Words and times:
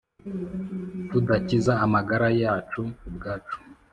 tudakiza 1.09 1.73
amagara 1.85 2.27
yacu 2.41 2.81
ubwacu 3.07 3.57